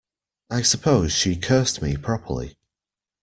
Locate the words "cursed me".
1.35-1.95